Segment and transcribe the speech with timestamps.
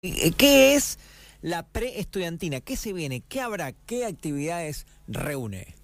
[0.00, 0.96] Eh, ¿Qué es
[1.42, 2.60] la preestudiantina?
[2.60, 3.20] ¿Qué se viene?
[3.28, 3.72] ¿Qué habrá?
[3.72, 5.74] ¿Qué actividades reúne?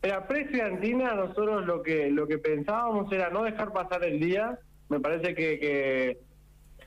[0.00, 4.58] La preestudiantina nosotros lo que lo que pensábamos era no dejar pasar el día.
[4.88, 6.18] Me parece que,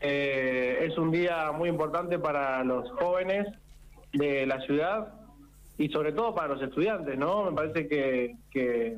[0.02, 3.46] eh, es un día muy importante para los jóvenes
[4.14, 5.14] de la ciudad
[5.78, 7.44] y sobre todo para los estudiantes, ¿no?
[7.44, 8.98] Me parece que,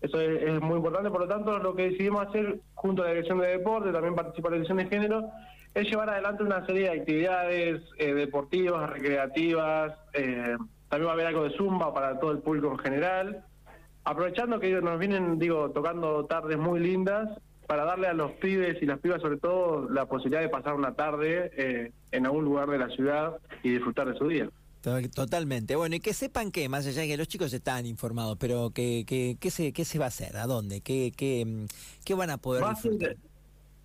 [0.00, 1.10] eso es, muy importante.
[1.10, 4.50] Por lo tanto, lo que decidimos hacer junto a la Dirección de Deporte, también participa
[4.50, 5.30] la Dirección de Género,
[5.72, 10.56] es llevar adelante una serie de actividades eh, deportivas, recreativas, eh,
[10.88, 13.44] también va a haber algo de zumba para todo el público en general,
[14.04, 17.30] aprovechando que nos vienen, digo, tocando tardes muy lindas
[17.68, 20.94] para darle a los pibes y las pibas sobre todo la posibilidad de pasar una
[20.94, 24.50] tarde eh, en algún lugar de la ciudad y disfrutar de su día.
[24.82, 25.76] Totalmente.
[25.76, 29.04] Bueno, y que sepan que, más allá de que los chicos están informados, pero que,
[29.06, 30.36] que, ¿qué, se, qué se va a hacer?
[30.36, 30.80] ¿A dónde?
[30.80, 31.66] ¿Qué, qué, mm,
[32.04, 33.16] qué van a poder disfrutar?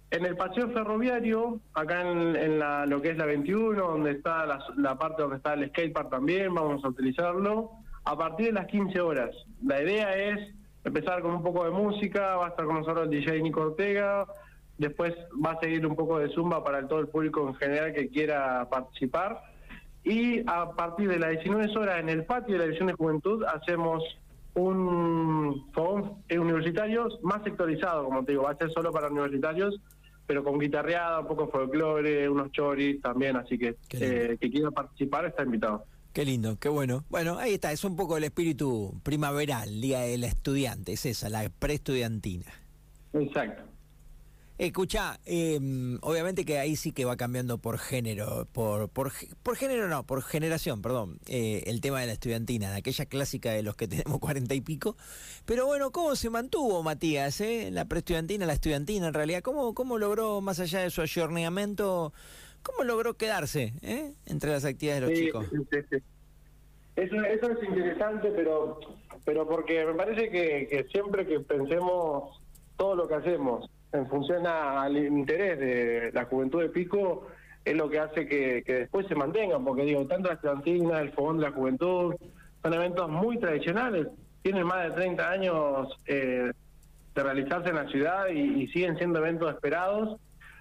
[0.09, 4.97] En el paseo ferroviario, acá en, la, lo que es la 21, donde está la,
[4.97, 7.71] parte donde está el skatepark también, vamos a utilizarlo,
[8.05, 9.35] a partir de las 15 horas.
[9.63, 13.09] La idea es empezar con un poco de música, va a estar con nosotros el
[13.11, 14.25] DJ Nico Ortega,
[14.77, 15.13] después
[15.45, 18.67] va a seguir un poco de zumba para todo el público en general que quiera
[18.69, 19.56] participar.
[20.07, 23.43] Y a partir de las 19 horas en el patio de la División de Juventud
[23.43, 24.01] hacemos
[24.53, 29.81] un fogón universitario más sectorizado, como te digo, va a ser solo para universitarios,
[30.25, 34.71] pero con guitarreada, un poco de folclore, unos choris también, así que eh, que quiera
[34.71, 35.83] participar está invitado.
[36.13, 37.03] Qué lindo, qué bueno.
[37.09, 41.49] Bueno, ahí está, es un poco el espíritu primaveral, Día del Estudiante, es esa, la
[41.49, 42.45] preestudiantina.
[43.11, 43.63] Exacto.
[44.57, 49.11] Escucha, em, obviamente que ahí sí que va cambiando por género, por, por,
[49.43, 53.51] por género no, por generación, perdón, eh, el tema de la estudiantina, de aquella clásica
[53.51, 54.97] de los que tenemos cuarenta y pico.
[55.45, 57.69] Pero bueno, ¿cómo se mantuvo Matías, eh?
[57.71, 59.43] la preestudiantina, la estudiantina en realidad?
[59.43, 62.11] ¿Cómo, cómo logró, más allá de su ayorneamiento,
[62.63, 65.45] cómo logró quedarse eh, entre las actividades de los chicos?
[66.95, 68.79] Eso, eso es interesante, pero,
[69.23, 72.41] pero porque me parece que, que siempre que pensemos
[72.75, 77.27] todo lo que hacemos en función al interés de la juventud de Pico,
[77.65, 81.37] es lo que hace que, después se mantengan, porque digo, tanto la estudiantina, el fogón
[81.37, 82.15] de la juventud,
[82.63, 84.07] son eventos muy tradicionales,
[84.41, 86.51] tienen más de 30 años eh,
[87.13, 90.19] de realizarse en la ciudad y, siguen siendo eventos esperados.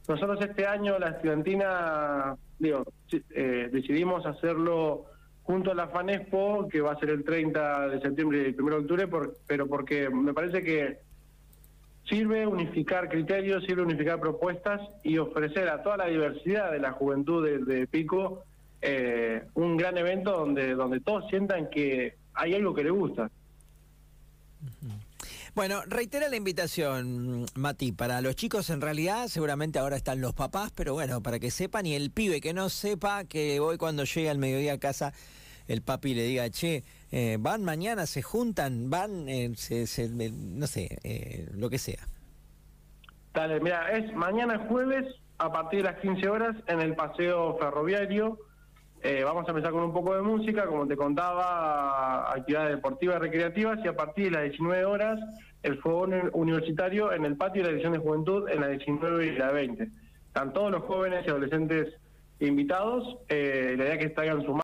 [0.08, 2.84] Nosotros este año, la estudiantina, digo,
[3.30, 5.06] eh, decidimos hacerlo
[5.42, 8.70] junto a la FANESPO, que va a ser el 30 de septiembre y el 1
[8.76, 9.08] de octubre,
[9.46, 10.98] pero porque me parece que
[12.08, 17.46] sirve unificar criterios, sirve unificar propuestas y ofrecer a toda la diversidad de la juventud
[17.66, 18.44] de, Pico
[18.82, 23.30] eh, un gran evento donde, donde todos sientan que hay algo que les gusta.
[25.54, 30.70] Bueno, reitera la invitación, Mati, para los chicos en realidad seguramente ahora están los papás,
[30.76, 34.28] pero bueno, para que sepan y el pibe que no sepa que hoy cuando llegue
[34.28, 35.14] al mediodía a casa
[35.66, 41.48] el papi le diga, che, eh, van mañana, se juntan, van, eh, no sé, eh,
[41.54, 42.06] lo que sea.
[43.32, 45.06] Dale, mira, es mañana jueves
[45.38, 48.38] a partir de las 15 horas en el paseo ferroviario.
[49.24, 53.78] vamos a empezar con un poco de música, como te contaba, actividades deportivas y recreativas,
[53.84, 55.20] y a partir de las 19 horas
[55.62, 59.36] el fuego universitario en el patio de la Dirección de Juventud en las 19 y
[59.36, 59.88] la 20.
[60.26, 61.94] Están todos los jóvenes y adolescentes
[62.40, 63.18] invitados.
[63.28, 64.52] la idea es que traigan su